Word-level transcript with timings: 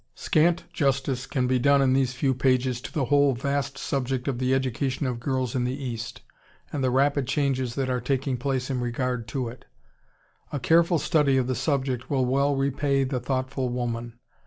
]Scant 0.15 0.63
justice 0.73 1.27
can 1.27 1.45
be 1.45 1.59
done 1.59 1.79
in 1.79 1.93
these 1.93 2.13
few 2.15 2.33
pages 2.33 2.81
to 2.81 2.91
the 2.91 3.05
whole 3.05 3.35
vast 3.35 3.77
subject 3.77 4.27
of 4.27 4.39
the 4.39 4.51
education 4.51 5.05
of 5.05 5.19
girls 5.19 5.53
in 5.53 5.63
the 5.63 5.77
East, 5.79 6.21
and 6.73 6.83
the 6.83 6.89
rapid 6.89 7.27
changes 7.27 7.75
that 7.75 7.87
are 7.87 8.01
taking 8.01 8.35
place 8.35 8.71
in 8.71 8.79
regard 8.79 9.27
to 9.27 9.47
it. 9.47 9.65
A 10.51 10.59
careful 10.59 10.97
study 10.97 11.37
of 11.37 11.45
the 11.45 11.53
subject 11.53 12.09
will 12.09 12.25
well 12.25 12.55
repay 12.55 13.03
the 13.03 13.19
thoughtful 13.19 13.69
woman. 13.69 14.17